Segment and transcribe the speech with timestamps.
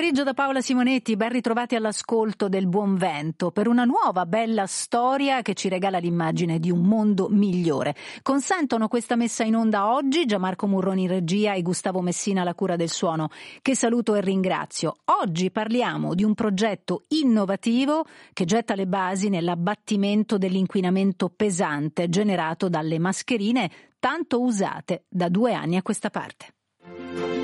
[0.00, 5.42] Pomeriggio da Paola Simonetti, ben ritrovati all'ascolto del Buon Vento per una nuova bella storia
[5.42, 7.94] che ci regala l'immagine di un mondo migliore.
[8.22, 12.76] Consentono questa messa in onda oggi Gianmarco Murroni in regia e Gustavo Messina alla cura
[12.76, 13.28] del suono,
[13.60, 14.96] che saluto e ringrazio.
[15.22, 22.98] Oggi parliamo di un progetto innovativo che getta le basi nell'abbattimento dell'inquinamento pesante generato dalle
[22.98, 27.39] mascherine tanto usate da due anni a questa parte.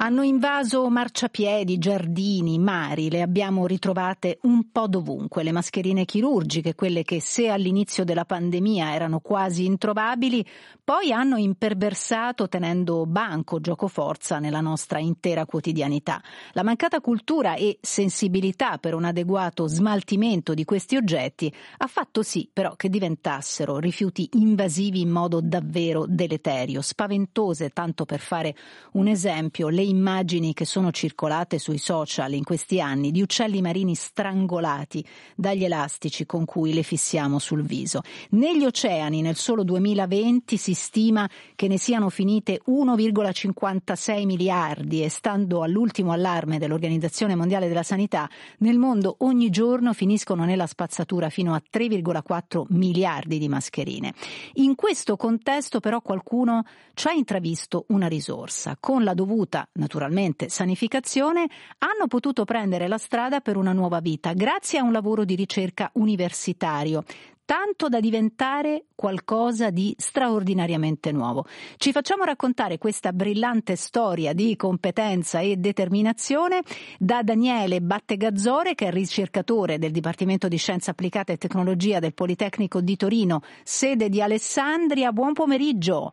[0.00, 5.42] Hanno invaso marciapiedi, giardini, mari, le abbiamo ritrovate un po' dovunque.
[5.42, 10.46] Le mascherine chirurgiche, quelle che se all'inizio della pandemia erano quasi introvabili,
[10.84, 16.22] poi hanno imperversato tenendo banco, gioco forza nella nostra intera quotidianità.
[16.52, 22.48] La mancata cultura e sensibilità per un adeguato smaltimento di questi oggetti ha fatto sì
[22.50, 28.54] però che diventassero rifiuti invasivi in modo davvero deleterio, spaventose, tanto per fare
[28.92, 33.94] un esempio, le immagini che sono circolate sui social in questi anni di uccelli marini
[33.94, 38.02] strangolati dagli elastici con cui le fissiamo sul viso.
[38.30, 45.62] Negli oceani nel solo 2020 si stima che ne siano finite 1,56 miliardi e stando
[45.62, 48.28] all'ultimo allarme dell'Organizzazione Mondiale della Sanità,
[48.58, 54.12] nel mondo ogni giorno finiscono nella spazzatura fino a 3,4 miliardi di mascherine.
[54.54, 58.76] In questo contesto però qualcuno ci ha intravisto una risorsa.
[58.78, 61.48] Con la dovuta naturalmente sanificazione,
[61.78, 65.90] hanno potuto prendere la strada per una nuova vita grazie a un lavoro di ricerca
[65.94, 67.02] universitario
[67.48, 71.46] tanto da diventare qualcosa di straordinariamente nuovo.
[71.78, 76.60] Ci facciamo raccontare questa brillante storia di competenza e determinazione
[76.98, 82.82] da Daniele Battegazzore, che è ricercatore del Dipartimento di Scienza Applicata e Tecnologia del Politecnico
[82.82, 85.10] di Torino, sede di Alessandria.
[85.12, 86.12] Buon pomeriggio.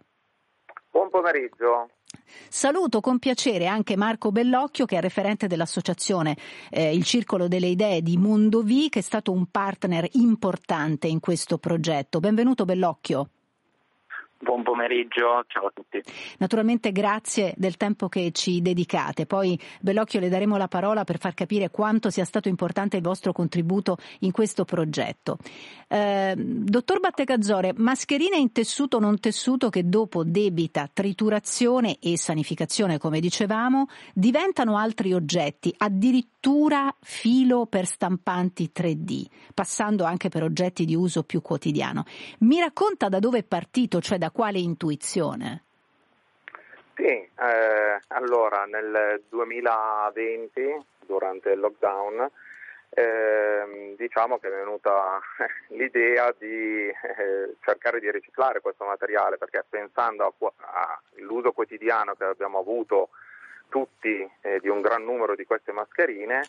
[0.89, 1.89] Buon pomeriggio.
[2.49, 6.37] Saluto con piacere anche Marco Bellocchio che è referente dell'associazione
[6.69, 11.57] eh, Il Circolo delle Idee di Mondovì che è stato un partner importante in questo
[11.57, 12.19] progetto.
[12.19, 13.29] Benvenuto Bellocchio.
[14.45, 15.99] Buon pomeriggio, ciao a tutti.
[16.37, 19.25] Naturalmente grazie del tempo che ci dedicate.
[19.25, 23.31] Poi Bellocchio le daremo la parola per far capire quanto sia stato importante il vostro
[23.31, 25.39] contributo in questo progetto.
[25.87, 32.99] Eh, dottor Battecazzore, mascherine in tessuto o non tessuto che dopo debita triturazione e sanificazione,
[32.99, 39.25] come dicevamo, diventano altri oggetti, addirittura filo per stampanti 3D,
[39.55, 42.03] passando anche per oggetti di uso più quotidiano.
[42.41, 45.63] Mi racconta da dove è partito, cioè da quale intuizione?
[46.93, 52.29] Sì, eh, allora nel 2020, durante il lockdown,
[52.89, 55.21] eh, diciamo che è venuta
[55.69, 60.33] l'idea di eh, cercare di riciclare questo materiale perché pensando
[61.15, 63.11] all'uso quotidiano che abbiamo avuto
[63.69, 66.41] tutti eh, di un gran numero di queste mascherine,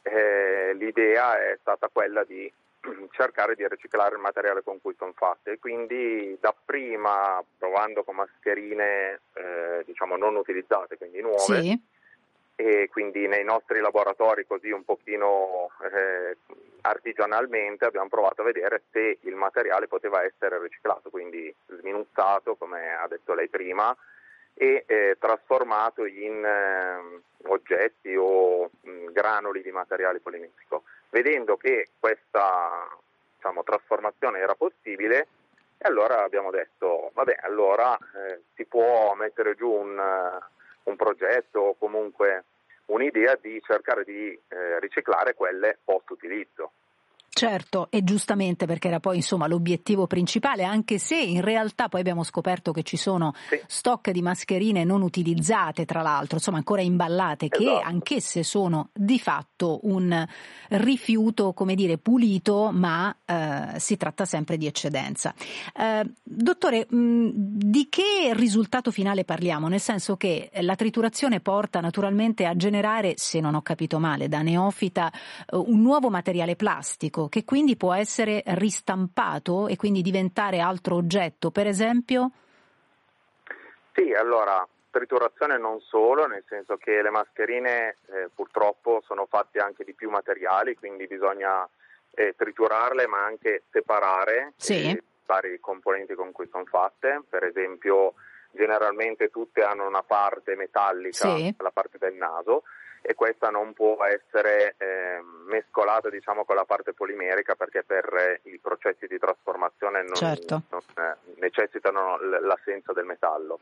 [0.00, 2.50] eh, l'idea è stata quella di
[3.10, 9.20] cercare di riciclare il materiale con cui sono fatte e quindi dapprima provando con mascherine
[9.34, 11.60] eh, diciamo non utilizzate, quindi nuove.
[11.60, 11.80] Sì.
[12.58, 16.36] E quindi nei nostri laboratori così un pochino eh,
[16.80, 23.06] artigianalmente abbiamo provato a vedere se il materiale poteva essere riciclato, quindi sminuzzato come ha
[23.08, 23.94] detto lei prima
[24.58, 30.82] e eh, trasformato in eh, oggetti o mh, granuli di materiale polimerico
[31.16, 32.88] vedendo che questa
[33.34, 35.28] diciamo, trasformazione era possibile,
[35.78, 41.76] allora abbiamo detto, vabbè, allora eh, si può mettere giù un, uh, un, progetto o
[41.76, 42.44] comunque
[42.86, 46.72] un'idea di cercare di eh, riciclare quelle post utilizzo.
[47.36, 52.22] Certo, e giustamente perché era poi insomma l'obiettivo principale, anche se in realtà poi abbiamo
[52.22, 53.60] scoperto che ci sono sì.
[53.66, 57.62] stock di mascherine non utilizzate, tra l'altro, insomma ancora imballate, esatto.
[57.62, 60.26] che anch'esse sono di fatto un
[60.68, 65.34] rifiuto, come dire, pulito, ma eh, si tratta sempre di eccedenza.
[65.76, 69.68] Eh, dottore, mh, di che risultato finale parliamo?
[69.68, 74.40] Nel senso che la triturazione porta naturalmente a generare, se non ho capito male, da
[74.40, 80.96] neofita, eh, un nuovo materiale plastico che quindi può essere ristampato e quindi diventare altro
[80.96, 82.30] oggetto, per esempio?
[83.92, 89.84] Sì, allora triturazione non solo, nel senso che le mascherine eh, purtroppo sono fatte anche
[89.84, 91.68] di più materiali, quindi bisogna
[92.12, 94.88] eh, triturarle ma anche separare sì.
[94.88, 98.14] i vari componenti con cui sono fatte, per esempio
[98.52, 101.54] generalmente tutte hanno una parte metallica, sì.
[101.58, 102.62] la parte del naso,
[103.06, 108.40] e questa non può essere eh, mescolata diciamo, con la parte polimerica perché per eh,
[108.50, 110.62] i processi di trasformazione non, certo.
[110.70, 113.60] non eh, necessitano l'assenza del metallo.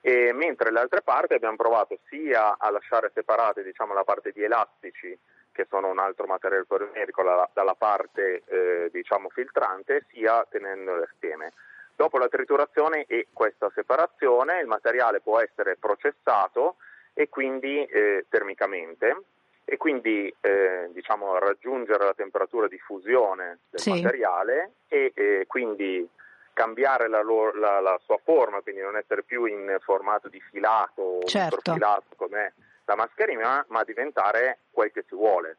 [0.00, 4.42] E mentre le altre parti abbiamo provato sia a lasciare separate diciamo, la parte di
[4.42, 5.16] elastici
[5.52, 11.52] che sono un altro materiale polimerico la, dalla parte eh, diciamo, filtrante sia tenendole assieme.
[11.94, 16.76] Dopo la triturazione e questa separazione il materiale può essere processato
[17.14, 19.16] e quindi eh, termicamente
[19.64, 23.90] e quindi eh, diciamo, raggiungere la temperatura di fusione del sì.
[23.90, 26.06] materiale e eh, quindi
[26.52, 31.20] cambiare la, loro, la, la, sua forma, quindi non essere più in formato di filato
[31.24, 31.56] certo.
[31.56, 32.54] o profilato come
[32.84, 35.56] la mascherina, ma diventare quel che si vuole.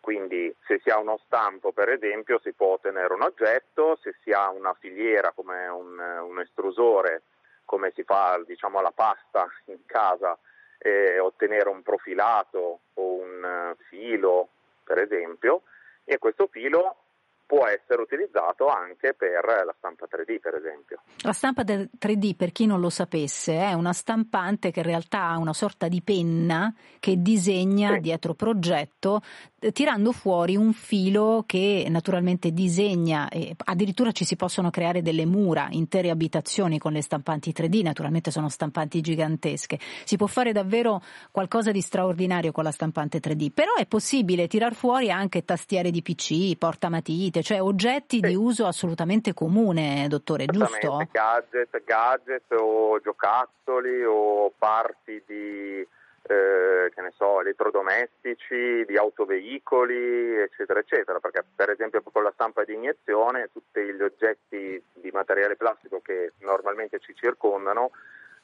[0.00, 4.32] Quindi se si ha uno stampo, per esempio, si può ottenere un oggetto, se si
[4.32, 7.22] ha una filiera come un, un estrusore,
[7.64, 10.38] come si fa diciamo, la pasta in casa,
[10.86, 14.48] eh, ottenere un profilato o un filo,
[14.84, 15.62] per esempio,
[16.04, 17.03] e questo filo
[17.46, 21.02] può essere utilizzato anche per la stampa 3D, per esempio.
[21.18, 25.38] La stampa 3D, per chi non lo sapesse, è una stampante che in realtà ha
[25.38, 28.00] una sorta di penna che disegna sì.
[28.00, 29.20] dietro progetto,
[29.72, 35.68] tirando fuori un filo che naturalmente disegna, e addirittura ci si possono creare delle mura,
[35.70, 39.78] intere abitazioni con le stampanti 3D, naturalmente sono stampanti gigantesche.
[40.04, 44.74] Si può fare davvero qualcosa di straordinario con la stampante 3D, però è possibile tirar
[44.74, 48.28] fuori anche tastiere di PC, portamatite, cioè oggetti sì.
[48.28, 51.06] di uso assolutamente comune, dottore, giusto?
[51.10, 55.86] Gadget, gadget o giocattoli o parti di
[56.26, 62.64] eh, che ne so, elettrodomestici, di autoveicoli, eccetera, eccetera, perché per esempio con la stampa
[62.64, 67.90] di iniezione tutti gli oggetti di materiale plastico che normalmente ci circondano,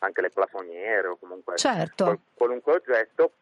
[0.01, 2.21] anche le plafoniere o comunque certo.
[2.35, 3.33] qualunque oggetto,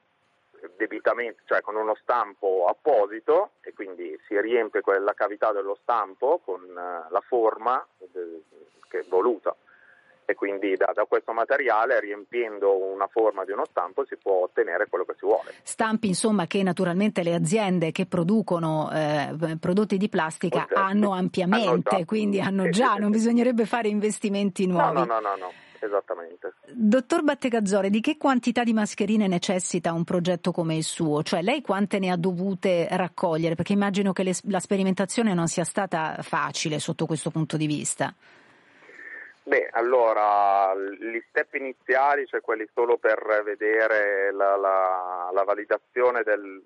[0.77, 6.61] debitamente, cioè con uno stampo apposito e quindi si riempie la cavità dello stampo con
[6.73, 7.85] la forma
[8.89, 9.55] che è voluta
[10.31, 14.87] e quindi da, da, questo materiale riempiendo una forma di uno stampo si può ottenere
[14.87, 15.55] quello che si vuole.
[15.63, 20.75] Stampi insomma che naturalmente le aziende che producono eh, prodotti di plastica Oggetti.
[20.75, 24.99] hanno ampiamente, hanno quindi hanno già, non bisognerebbe fare investimenti nuovi.
[24.99, 25.53] No, no, no, no, no.
[25.81, 26.55] Esattamente.
[26.67, 31.23] Dottor Battegazzore, di che quantità di mascherine necessita un progetto come il suo?
[31.23, 33.55] Cioè lei quante ne ha dovute raccogliere?
[33.55, 38.13] Perché immagino che le, la sperimentazione non sia stata facile sotto questo punto di vista.
[39.45, 46.61] Beh, allora, gli step iniziali, cioè quelli solo per vedere la, la, la validazione del,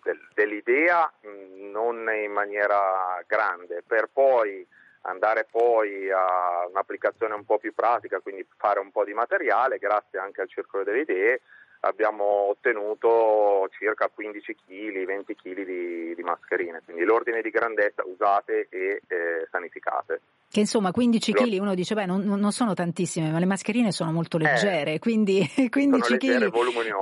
[0.00, 1.12] del, dell'idea,
[1.72, 4.64] non in maniera grande, per poi
[5.06, 10.18] andare poi a un'applicazione un po' più pratica, quindi fare un po' di materiale, grazie
[10.18, 11.40] anche al Circolo delle Idee,
[11.80, 18.68] abbiamo ottenuto circa 15 kg, 20 kg di, di mascherine, quindi l'ordine di grandezza usate
[18.70, 20.20] e eh, sanificate.
[20.54, 24.12] Che insomma 15 kg uno dice beh non, non, sono tantissime ma le mascherine sono
[24.12, 26.48] molto leggere eh, quindi 15 kg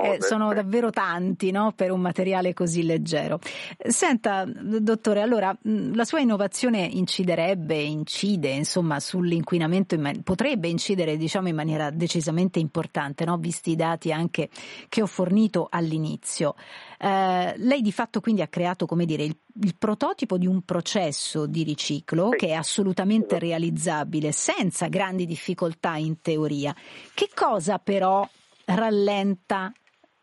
[0.01, 3.39] eh, sono davvero tanti no, per un materiale così leggero.
[3.77, 11.91] Senta dottore allora la sua innovazione inciderebbe, incide insomma sull'inquinamento, potrebbe incidere diciamo in maniera
[11.91, 13.37] decisamente importante no?
[13.37, 14.49] visti i dati anche
[14.89, 16.55] che ho fornito all'inizio.
[17.03, 21.45] Eh, lei di fatto quindi ha creato come dire il, il prototipo di un processo
[21.45, 22.37] di riciclo sì.
[22.37, 26.73] che è assolutamente realizzabile senza grandi difficoltà in teoria.
[27.13, 28.25] Che cosa però
[28.63, 29.69] rallenta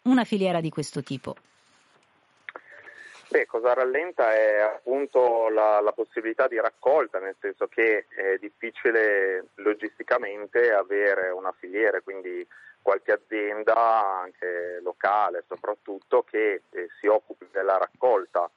[0.04, 1.36] una filiera di questo tipo?
[3.28, 9.50] Beh, cosa rallenta è appunto la, la, possibilità di raccolta, nel senso che è difficile
[9.56, 12.44] logisticamente avere una filiera, quindi
[12.82, 18.50] qualche azienda, anche locale soprattutto, che eh, si occupi della raccolta,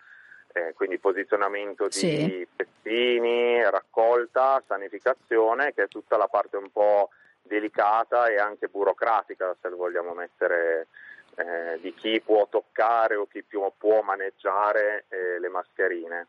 [0.53, 2.47] eh, quindi posizionamento di sì.
[2.55, 7.09] pezini, raccolta, sanificazione, che è tutta la parte un po'
[7.41, 10.87] delicata e anche burocratica, se vogliamo mettere
[11.35, 16.27] eh, di chi può toccare o chi può, può maneggiare eh, le mascherine.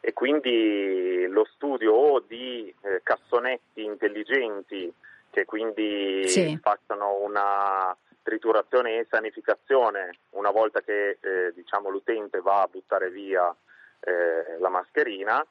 [0.00, 4.92] E quindi lo studio o di eh, cassonetti intelligenti
[5.36, 6.58] che quindi sì.
[6.62, 13.54] facciano una triturazione e sanificazione una volta che eh, diciamo, l'utente va a buttare via
[14.00, 15.44] eh, la mascherina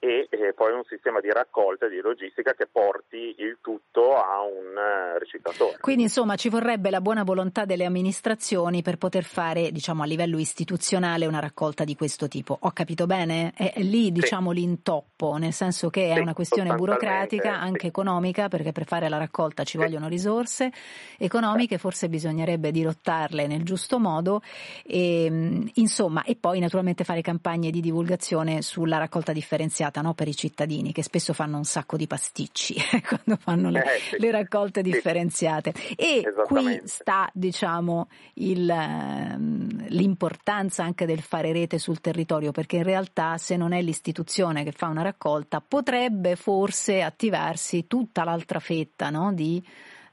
[0.00, 4.42] e eh, poi un sistema di raccolta e di logistica che porti il tutto a
[4.42, 5.78] un eh, riciclatore.
[5.80, 10.38] Quindi insomma ci vorrebbe la buona volontà delle amministrazioni per poter fare diciamo a livello
[10.38, 12.56] istituzionale una raccolta di questo tipo.
[12.60, 13.52] Ho capito bene?
[13.56, 14.58] È lì diciamo sì.
[14.58, 17.86] l'intoppo, nel senso che è sì, una questione burocratica, anche sì.
[17.86, 20.70] economica, perché per fare la raccolta ci vogliono risorse
[21.18, 24.42] economiche, forse bisognerebbe dirottarle nel giusto modo
[24.86, 30.14] e insomma e poi naturalmente fare campagne di divulgazione sulla raccolta differenziata sbagliata no?
[30.14, 32.76] per i cittadini che spesso fanno un sacco di pasticci
[33.06, 34.16] quando fanno le, eh, sì.
[34.18, 34.90] le raccolte sì.
[34.90, 35.72] differenziate.
[35.96, 42.84] E qui sta diciamo, il, ehm, l'importanza anche del fare rete sul territorio, perché in
[42.84, 49.10] realtà se non è l'istituzione che fa una raccolta potrebbe forse attivarsi tutta l'altra fetta
[49.10, 49.32] no?
[49.32, 49.62] di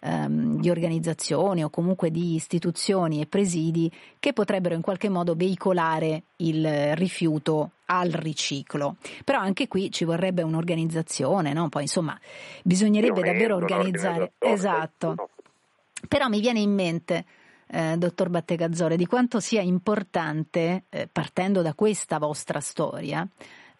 [0.06, 6.24] ehm, di organizzazioni o comunque di istituzioni e presidi che potrebbero in qualche modo veicolare
[6.38, 8.98] il rifiuto al riciclo.
[9.24, 11.70] Però anche qui ci vorrebbe un'organizzazione, no?
[11.70, 12.18] Poi insomma
[12.64, 14.34] bisognerebbe davvero organizzare.
[14.38, 15.30] Esatto.
[16.08, 17.26] Però mi viene in mente
[17.68, 23.28] eh, dottor Battegazzore, di quanto sia importante, eh, partendo da questa vostra storia,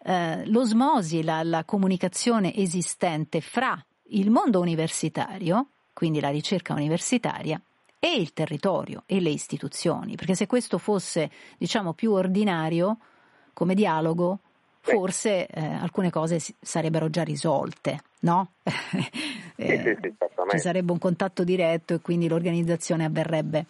[0.02, 3.80] eh, l'osmosi, la, la comunicazione esistente fra
[4.10, 7.58] il mondo universitario quindi la ricerca universitaria,
[7.98, 12.98] e il territorio e le istituzioni, perché se questo fosse, diciamo, più ordinario
[13.54, 14.40] come dialogo,
[14.80, 18.50] forse eh, alcune cose sarebbero già risolte, no?
[19.56, 19.98] eh,
[20.50, 23.64] ci sarebbe un contatto diretto e quindi l'organizzazione avverrebbe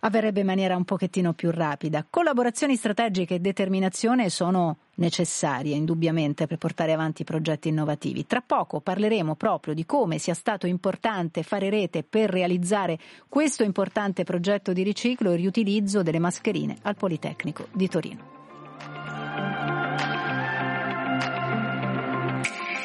[0.00, 2.04] avverrebbe in maniera un pochettino più rapida.
[2.08, 8.26] Collaborazioni strategiche e determinazione sono necessarie indubbiamente per portare avanti progetti innovativi.
[8.26, 14.24] Tra poco parleremo proprio di come sia stato importante fare rete per realizzare questo importante
[14.24, 18.36] progetto di riciclo e riutilizzo delle mascherine al Politecnico di Torino.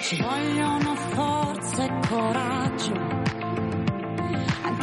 [0.02, 3.23] Ci vogliono forza e coraggio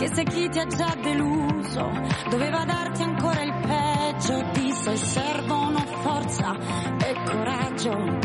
[0.00, 1.92] che se chi ti ha già deluso
[2.30, 6.56] doveva darti ancora il peggio disse servono forza
[7.04, 8.18] e coraggio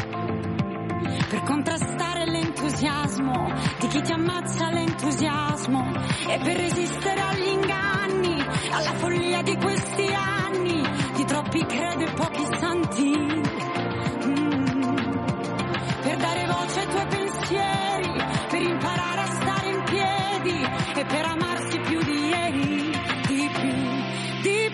[1.29, 3.51] per contrastare l'entusiasmo
[3.81, 5.91] di chi ti ammazza l'entusiasmo
[6.29, 8.41] e per resistere agli inganni
[8.71, 10.83] alla follia di questi anni.
[11.15, 12.11] Di troppi credo e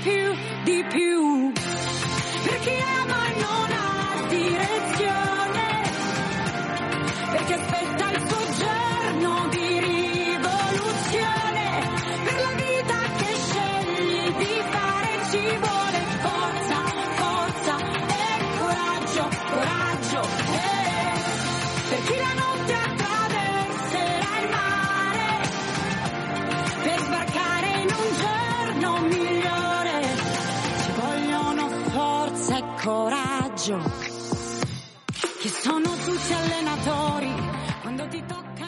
[0.01, 1.51] Deep, più, di più.
[2.43, 3.30] Perché amare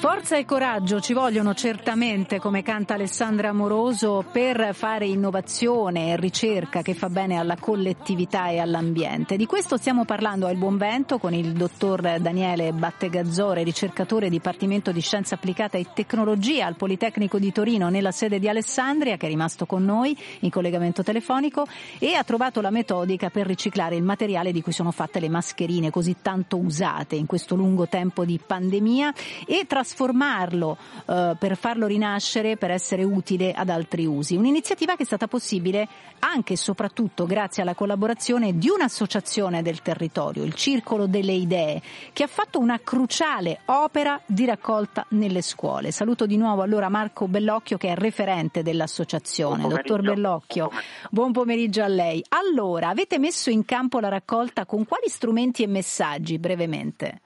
[0.03, 6.81] Forza e coraggio ci vogliono certamente, come canta Alessandra Amoroso, per fare innovazione e ricerca
[6.81, 9.37] che fa bene alla collettività e all'ambiente.
[9.37, 14.99] Di questo stiamo parlando al Buon Vento con il dottor Daniele Battegazzore, ricercatore Dipartimento di
[14.99, 19.65] Scienza Applicata e Tecnologia al Politecnico di Torino nella sede di Alessandria, che è rimasto
[19.65, 21.65] con noi in collegamento telefonico
[21.97, 25.91] e ha trovato la metodica per riciclare il materiale di cui sono fatte le mascherine
[25.91, 29.13] così tanto usate in questo lungo tempo di pandemia
[29.47, 34.35] e trasformare trasformarlo eh, per farlo rinascere, per essere utile ad altri usi.
[34.35, 35.87] Un'iniziativa che è stata possibile
[36.19, 41.81] anche e soprattutto grazie alla collaborazione di un'associazione del territorio, il Circolo delle Idee,
[42.11, 45.91] che ha fatto una cruciale opera di raccolta nelle scuole.
[45.91, 49.67] Saluto di nuovo allora Marco Bellocchio che è referente dell'associazione.
[49.67, 50.71] Dottor Bellocchio,
[51.11, 52.23] buon pomeriggio a lei.
[52.29, 57.21] Allora, avete messo in campo la raccolta con quali strumenti e messaggi brevemente?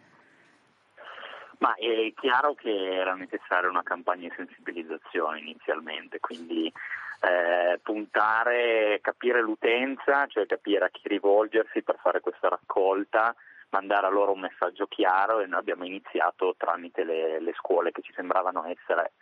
[1.60, 6.72] Ma è chiaro che era necessaria una campagna di sensibilizzazione inizialmente, quindi
[7.20, 13.36] eh, puntare, capire l'utenza, cioè capire a chi rivolgersi per fare questa raccolta,
[13.70, 18.02] mandare a loro un messaggio chiaro e noi abbiamo iniziato tramite le, le scuole che
[18.02, 19.14] ci sembravano essere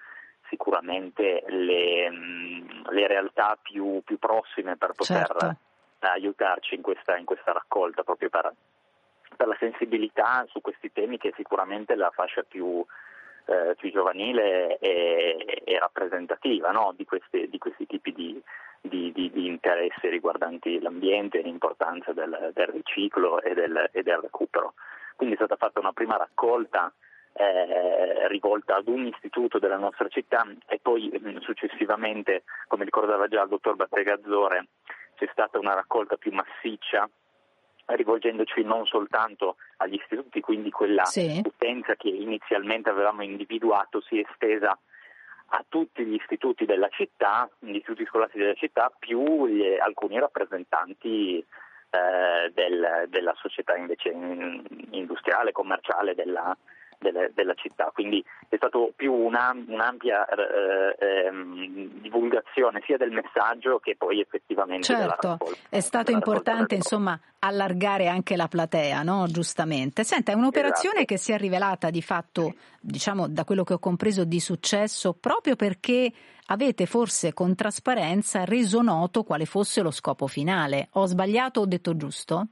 [0.49, 5.55] sicuramente le, mm, le realtà più, più, prossime per poter certo.
[5.99, 8.53] aiutarci in questa, in questa raccolta, proprio per
[9.35, 12.83] per la sensibilità su questi temi che sicuramente la fascia più,
[13.45, 16.93] eh, più giovanile è, è rappresentativa no?
[16.95, 18.41] di, questi, di, questi, tipi di,
[18.81, 24.73] di, di, interessi riguardanti l'ambiente e l'importanza del, del riciclo e del, e del, recupero.
[25.15, 26.91] quindi è stata fatta una prima raccolta
[27.33, 33.41] eh, rivolta ad un istituto della nostra città e poi mh, successivamente, come ricordava già
[33.41, 34.67] il dottor Battegazzore,
[35.15, 37.09] c'è stata una raccolta più massiccia
[37.85, 41.41] rivolgendoci non soltanto agli istituti, quindi quella sì.
[41.43, 44.77] utenza che inizialmente avevamo individuato si è estesa
[45.49, 51.37] a tutti gli istituti della città, gli istituti scolastici della città, più gli, alcuni rappresentanti
[51.37, 56.57] eh, del, della società invece industriale, commerciale della,
[57.12, 63.79] delle, della città, quindi è stato più una, un'ampia eh, ehm, divulgazione sia del messaggio
[63.79, 65.59] che poi effettivamente certo, raccolta.
[65.69, 69.25] È stato importante insomma allargare anche la platea, no?
[69.27, 70.03] giustamente.
[70.03, 71.13] Senta, è un'operazione esatto.
[71.13, 75.55] che si è rivelata di fatto, diciamo da quello che ho compreso, di successo proprio
[75.55, 76.12] perché
[76.47, 80.89] avete forse con trasparenza reso noto quale fosse lo scopo finale.
[80.93, 82.47] Ho sbagliato o ho detto giusto?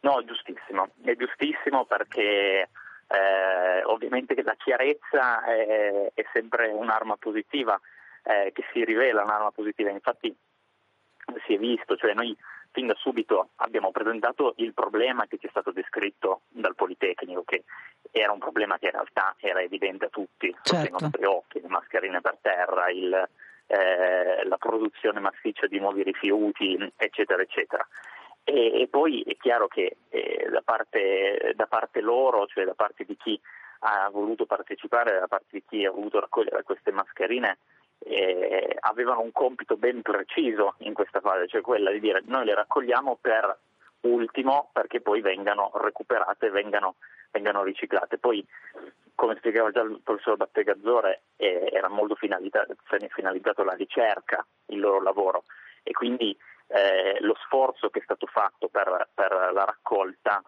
[0.00, 2.70] No, è giustissimo, è giustissimo perché
[3.10, 7.78] eh, ovviamente la chiarezza è, è, sempre un'arma positiva,
[8.22, 10.34] eh, che si rivela un'arma positiva, infatti
[11.46, 12.36] si è visto, cioè noi
[12.72, 17.64] fin da subito abbiamo presentato il problema che ci è stato descritto dal Politecnico, che
[18.12, 20.86] era un problema che in realtà era evidente a tutti, certo.
[20.86, 23.28] i nostri occhi, le mascherine per terra, il,
[23.66, 27.86] eh, la produzione massiccia di nuovi rifiuti, eccetera, eccetera.
[28.50, 33.04] E, e poi è chiaro che eh, da, parte, da, parte, loro, cioè da parte
[33.04, 33.40] di chi
[33.80, 37.58] ha voluto partecipare, da parte di chi ha voluto raccogliere queste mascherine,
[38.00, 42.54] eh, avevano un compito ben preciso in questa fase, cioè quella di dire noi le
[42.54, 43.56] raccogliamo per
[44.00, 46.96] ultimo perché poi vengano recuperate vengano,
[47.30, 48.18] vengano, riciclate.
[48.18, 48.44] Poi,
[49.14, 52.74] come spiegava già il professor Battegazzore, eh, era molto finalizzato,
[53.10, 55.44] finalizzato alla ricerca il loro lavoro
[55.84, 56.36] e quindi
[56.72, 60.42] eh, lo sforzo che è stato fatto per, per la raccolta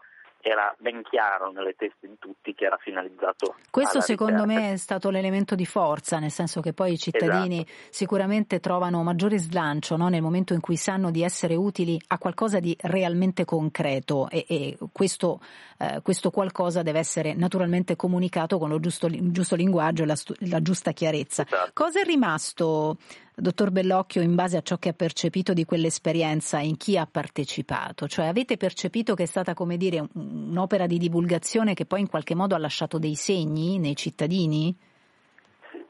[0.45, 3.55] era ben chiaro nelle teste di tutti che era finalizzato.
[3.71, 4.61] Questo secondo ricerca.
[4.61, 7.73] me è stato l'elemento di forza, nel senso che poi i cittadini esatto.
[7.91, 10.09] sicuramente trovano maggiore slancio no?
[10.09, 14.79] nel momento in cui sanno di essere utili a qualcosa di realmente concreto e, e
[14.91, 15.41] questo,
[15.79, 20.17] eh, questo, qualcosa deve essere naturalmente comunicato con lo giusto, giusto linguaggio e la,
[20.51, 21.45] la, giusta chiarezza.
[21.47, 21.71] Esatto.
[21.73, 22.97] Cosa è rimasto
[23.43, 28.07] Dottor Bellocchio, in base a ciò che ha percepito di quell'esperienza, in chi ha partecipato?
[28.07, 32.37] Cioè avete percepito che è stata, come dire, un'opera di divulgazione che poi in qualche
[32.37, 34.73] modo ha lasciato dei segni nei cittadini?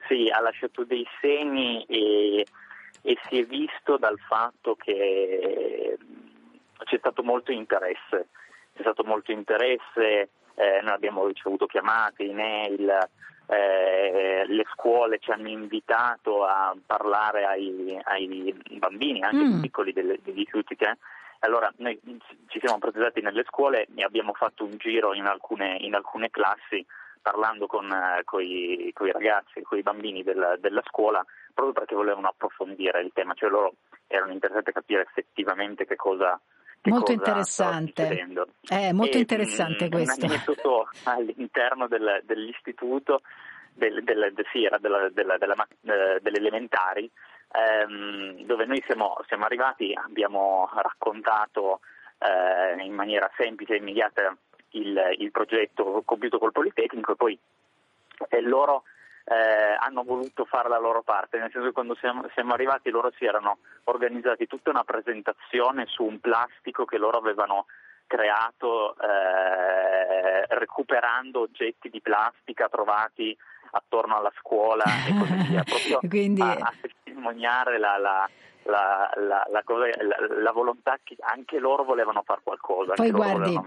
[0.09, 2.47] Sì, ha lasciato dei segni e,
[3.03, 5.99] e si è visto dal fatto che
[6.85, 8.29] c'è stato molto interesse,
[8.73, 13.11] c'è stato molto interesse, eh, noi abbiamo ricevuto chiamate, email,
[13.53, 19.61] eh, le scuole ci hanno invitato a parlare ai, ai bambini, anche mm.
[19.61, 20.85] piccoli delle, degli istituti.
[20.85, 20.97] Eh?
[21.41, 22.01] Allora noi
[22.49, 26.85] ci siamo presentati nelle scuole e abbiamo fatto un giro in alcune, in alcune classi
[27.21, 33.03] parlando con eh, i ragazzi, con i bambini del, della scuola, proprio perché volevano approfondire
[33.03, 33.75] il tema, cioè loro
[34.07, 36.39] erano interessati a capire effettivamente che cosa,
[36.91, 38.27] molto interessante.
[38.67, 40.27] È molto e, interessante mh, questo.
[40.45, 43.23] Tutto all'interno del, dell'istituto,
[43.73, 47.11] del, del, sì, della, della, della, eh, delle elementari,
[47.53, 51.81] ehm, dove noi siamo, siamo, arrivati, abbiamo raccontato
[52.19, 54.37] eh, in maniera semplice e immediata
[54.71, 57.39] il, il progetto compiuto col Politecnico e poi
[58.29, 58.85] eh, loro
[59.25, 63.13] eh, hanno voluto fare la loro parte, nel senso che quando siamo, siamo, arrivati loro
[63.17, 67.67] si erano organizzati tutta una presentazione su un plastico che loro avevano
[68.07, 73.37] creato eh, recuperando oggetti di plastica trovati
[73.71, 76.43] attorno alla scuola e così via, proprio Quindi...
[76.43, 78.29] a, a testimoniare la, la
[78.65, 79.87] la, la, la, cosa,
[80.43, 82.95] la, volontà che anche loro volevano fare qualcosa.
[82.95, 83.59] Poi guardi,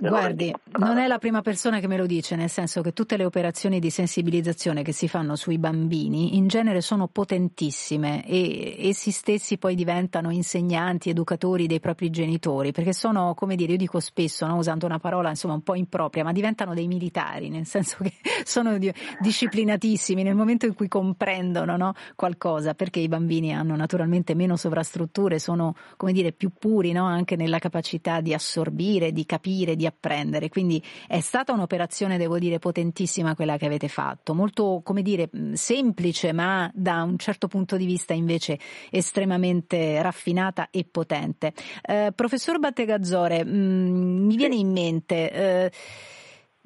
[0.00, 3.24] guardi non è la prima persona che me lo dice, nel senso che tutte le
[3.24, 9.58] operazioni di sensibilizzazione che si fanno sui bambini in genere sono potentissime e essi stessi
[9.58, 14.56] poi diventano insegnanti, educatori dei propri genitori, perché sono, come dire, io dico spesso, no,
[14.56, 18.12] usando una parola insomma un po' impropria, ma diventano dei militari, nel senso che
[18.44, 18.78] sono
[19.20, 24.56] disciplinatissimi nel momento in cui comprendono no, qualcosa, perché i bambini hanno naturalmente meno meno
[24.56, 27.04] sovrastrutture, sono come dire più puri no?
[27.04, 30.48] anche nella capacità di assorbire, di capire, di apprendere.
[30.48, 36.32] Quindi è stata un'operazione, devo dire, potentissima quella che avete fatto, molto come dire semplice,
[36.32, 38.58] ma da un certo punto di vista invece
[38.90, 41.52] estremamente raffinata e potente.
[41.82, 45.32] Eh, professor Battegazzore, mh, mi viene in mente.
[45.32, 45.72] Eh,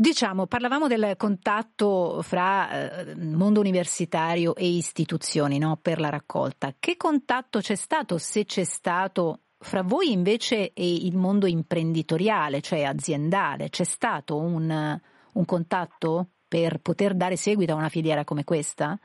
[0.01, 5.77] Diciamo, parlavamo del contatto fra eh, mondo universitario e istituzioni no?
[5.83, 6.73] per la raccolta.
[6.79, 12.85] Che contatto c'è stato, se c'è stato, fra voi invece e il mondo imprenditoriale, cioè
[12.85, 15.01] aziendale, c'è stato un,
[15.33, 18.97] un contatto per poter dare seguito a una filiera come questa?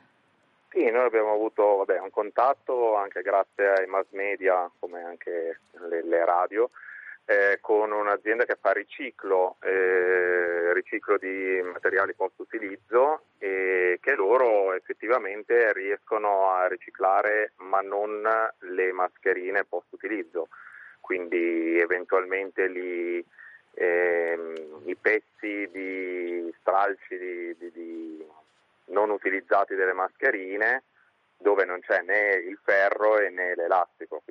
[0.70, 6.06] Sì, noi abbiamo avuto vabbè, un contatto anche grazie ai mass media come anche le,
[6.06, 6.70] le radio
[7.26, 14.74] eh, con un'azienda che fa riciclo, eh, riciclo di materiali post utilizzo e che loro
[14.74, 18.22] effettivamente riescono a riciclare ma non
[18.60, 20.50] le mascherine post utilizzo,
[21.00, 23.26] quindi eventualmente li,
[23.76, 28.28] ehm, i pezzi di stralci di, di, di
[28.86, 30.84] non utilizzati delle mascherine
[31.38, 34.22] dove non c'è né il ferro né l'elastico,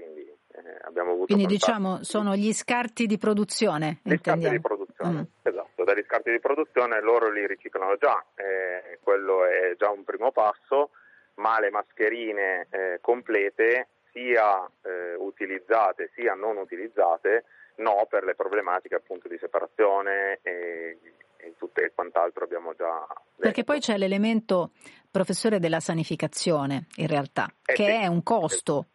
[0.92, 5.24] abbiamo avuto Quindi diciamo sono gli scarti di produzione, Gli scarti di produzione, mm.
[5.42, 10.31] esatto, dagli scarti di produzione loro li riciclano già, eh, quello è già un primo
[10.31, 10.90] passo,
[11.35, 17.44] ma le mascherine eh, complete sia eh, utilizzate sia non utilizzate
[17.76, 20.98] no per le problematiche appunto di separazione e,
[21.38, 23.40] e tutto e quant'altro abbiamo già detto.
[23.40, 24.72] Perché poi c'è l'elemento,
[25.11, 27.90] professore, della sanificazione in realtà, eh che sì.
[27.90, 28.87] è un costo,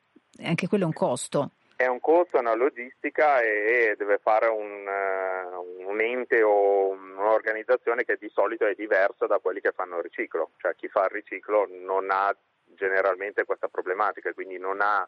[0.43, 1.51] anche quello è un costo.
[1.79, 8.03] È un costo, è una logistica e deve fare un, uh, un ente o un'organizzazione
[8.03, 11.11] che di solito è diversa da quelli che fanno il riciclo, cioè chi fa il
[11.11, 15.07] riciclo non ha generalmente questa problematica, quindi non ha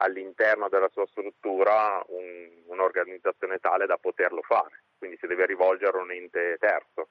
[0.00, 6.02] all'interno della sua struttura un, un'organizzazione tale da poterlo fare, quindi si deve rivolgere a
[6.02, 7.10] un ente terzo.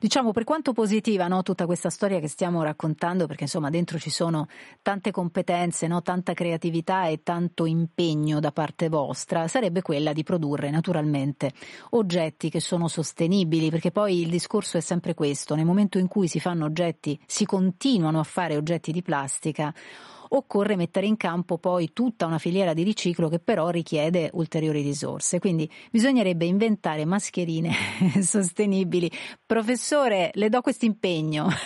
[0.00, 4.10] Diciamo per quanto positiva no, tutta questa storia che stiamo raccontando, perché insomma dentro ci
[4.10, 4.48] sono
[4.82, 10.70] tante competenze, no, tanta creatività e tanto impegno da parte vostra, sarebbe quella di produrre
[10.70, 11.52] naturalmente
[11.90, 16.28] oggetti che sono sostenibili, perché poi il discorso è sempre questo, nel momento in cui
[16.28, 19.72] si fanno oggetti, si continuano a fare oggetti di plastica,
[20.30, 25.38] occorre mettere in campo poi tutta una filiera di riciclo che però richiede ulteriori risorse.
[25.38, 27.72] Quindi bisognerebbe inventare mascherine
[28.20, 29.10] sostenibili.
[29.44, 31.48] Professore, le do questo impegno.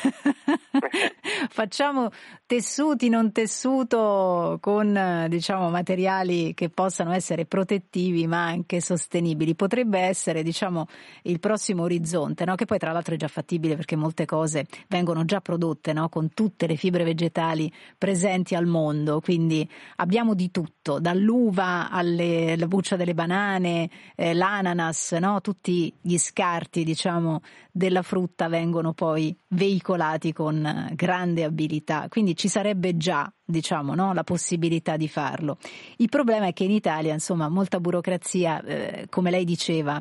[1.52, 2.08] Facciamo
[2.46, 9.54] tessuti non tessuto con diciamo materiali che possano essere protettivi ma anche sostenibili.
[9.54, 10.86] Potrebbe essere diciamo
[11.24, 12.54] il prossimo orizzonte, no?
[12.54, 16.08] che poi tra l'altro è già fattibile perché molte cose vengono già prodotte no?
[16.08, 22.96] con tutte le fibre vegetali presenti al mondo, quindi abbiamo di tutto, dall'uva alla buccia
[22.96, 25.42] delle banane, eh, l'ananas, no?
[25.42, 32.96] tutti gli scarti diciamo della frutta vengono poi veicolati con grande abilità, quindi ci sarebbe
[32.96, 34.12] già diciamo, no?
[34.14, 35.58] la possibilità di farlo.
[35.98, 40.00] Il problema è che in Italia, insomma, molta burocrazia, eh, come lei diceva,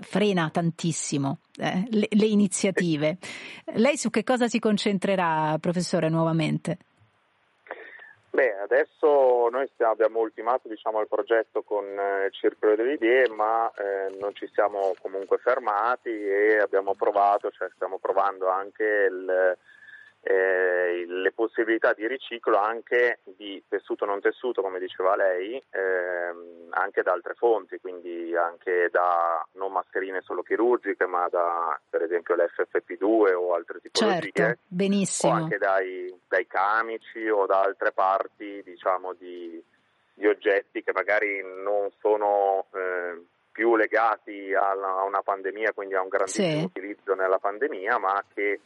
[0.00, 3.18] frena tantissimo eh, le, le iniziative.
[3.74, 6.78] Lei su che cosa si concentrerà, professore, nuovamente?
[8.32, 13.28] Beh, adesso noi stiamo, abbiamo ultimato diciamo, il progetto con eh, il Circolo delle Idee,
[13.28, 19.56] ma eh, non ci siamo comunque fermati e abbiamo provato, cioè stiamo provando anche il,
[20.22, 27.02] eh, le possibilità di riciclo anche di tessuto non tessuto, come diceva lei, ehm, anche
[27.02, 33.32] da altre fonti, quindi anche da non mascherine solo chirurgiche, ma da per esempio l'FFP2
[33.32, 35.32] o altre tipologie, certo, benissimo.
[35.32, 39.62] o anche dai, dai, camici o da altre parti diciamo, di,
[40.12, 46.02] di, oggetti che magari non sono eh, più legati alla, a una pandemia, quindi a
[46.02, 46.64] un grandissimo sì.
[46.64, 48.60] utilizzo nella pandemia, ma che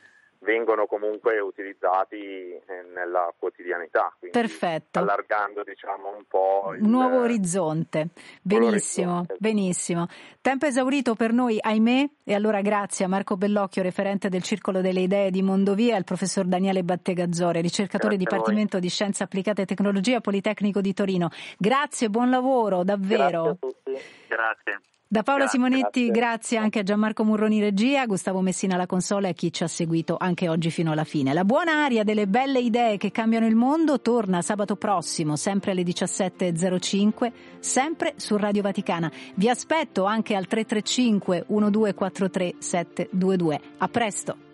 [0.45, 2.63] vengono comunque utilizzati eh,
[2.95, 5.01] nella quotidianità, Perfetto.
[5.01, 8.09] allargando diciamo un po' il nuovo orizzonte.
[8.41, 9.37] Benissimo, orizzonte.
[9.39, 10.07] benissimo.
[10.41, 15.01] Tempo esaurito per noi, ahimè, e allora grazie a Marco Bellocchio, referente del Circolo delle
[15.01, 19.67] Idee di Mondovia, e al professor Daniele Battegazzore, ricercatore grazie Dipartimento di Scienze Applicate e
[19.67, 21.31] Tecnologia Politecnico di Torino.
[21.59, 23.43] Grazie, buon lavoro, davvero.
[23.43, 23.93] Grazie a tutti.
[24.29, 24.81] Grazie.
[25.14, 26.11] Da Paola Grazie, Simonetti, grazie.
[26.11, 29.68] grazie anche a Gianmarco Murroni Regia, Gustavo Messina alla console e a chi ci ha
[29.68, 31.33] seguito anche oggi fino alla fine.
[31.33, 35.85] La buona aria delle belle idee che cambiano il mondo torna sabato prossimo, sempre alle
[35.85, 39.09] 17.05, sempre su Radio Vaticana.
[39.37, 43.61] Vi aspetto anche al 335 1243 722.
[43.79, 44.54] A presto!